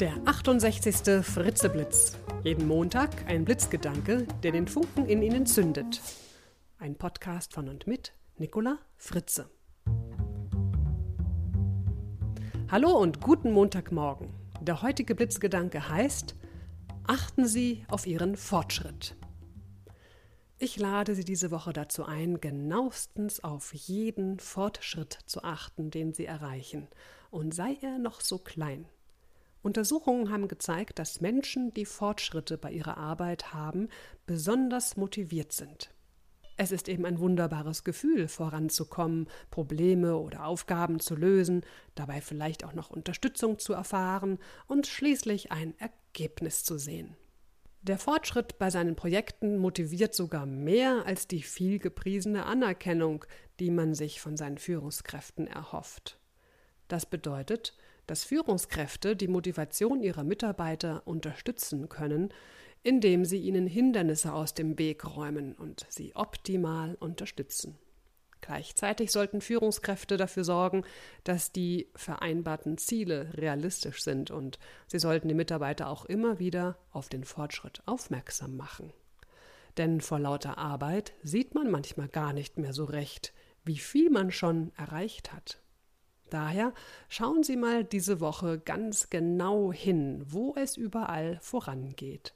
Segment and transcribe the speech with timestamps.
[0.00, 1.24] Der 68.
[1.24, 2.18] Fritzeblitz.
[2.42, 6.00] Jeden Montag ein Blitzgedanke, der den Funken in Ihnen zündet.
[6.78, 9.48] Ein Podcast von und mit Nicola Fritze.
[12.68, 14.34] Hallo und guten Montagmorgen.
[14.60, 16.34] Der heutige Blitzgedanke heißt:
[17.06, 19.14] Achten Sie auf Ihren Fortschritt.
[20.58, 26.26] Ich lade Sie diese Woche dazu ein, genauestens auf jeden Fortschritt zu achten, den Sie
[26.26, 26.88] erreichen,
[27.30, 28.86] und sei er noch so klein.
[29.64, 33.88] Untersuchungen haben gezeigt, dass Menschen, die Fortschritte bei ihrer Arbeit haben,
[34.26, 35.90] besonders motiviert sind.
[36.56, 41.62] Es ist eben ein wunderbares Gefühl, voranzukommen, Probleme oder Aufgaben zu lösen,
[41.94, 47.16] dabei vielleicht auch noch Unterstützung zu erfahren und schließlich ein Ergebnis zu sehen.
[47.80, 53.24] Der Fortschritt bei seinen Projekten motiviert sogar mehr als die viel gepriesene Anerkennung,
[53.60, 56.18] die man sich von seinen Führungskräften erhofft.
[56.88, 57.74] Das bedeutet,
[58.06, 62.32] dass Führungskräfte die Motivation ihrer Mitarbeiter unterstützen können,
[62.82, 67.78] indem sie ihnen Hindernisse aus dem Weg räumen und sie optimal unterstützen.
[68.42, 70.84] Gleichzeitig sollten Führungskräfte dafür sorgen,
[71.24, 77.08] dass die vereinbarten Ziele realistisch sind und sie sollten die Mitarbeiter auch immer wieder auf
[77.08, 78.92] den Fortschritt aufmerksam machen.
[79.78, 83.32] Denn vor lauter Arbeit sieht man manchmal gar nicht mehr so recht,
[83.64, 85.63] wie viel man schon erreicht hat.
[86.34, 86.74] Daher
[87.08, 92.34] schauen Sie mal diese Woche ganz genau hin, wo es überall vorangeht.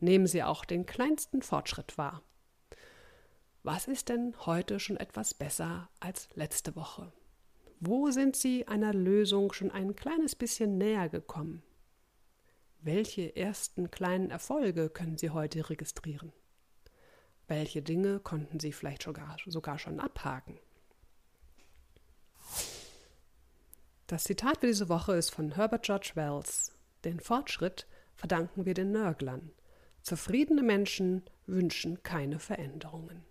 [0.00, 2.22] Nehmen Sie auch den kleinsten Fortschritt wahr.
[3.62, 7.12] Was ist denn heute schon etwas besser als letzte Woche?
[7.78, 11.62] Wo sind Sie einer Lösung schon ein kleines bisschen näher gekommen?
[12.80, 16.32] Welche ersten kleinen Erfolge können Sie heute registrieren?
[17.46, 20.58] Welche Dinge konnten Sie vielleicht sogar, sogar schon abhaken?
[24.06, 26.72] Das Zitat für diese Woche ist von Herbert George Wells.
[27.04, 29.50] Den Fortschritt verdanken wir den Nörglern.
[30.00, 33.24] Zufriedene Menschen wünschen keine Veränderungen.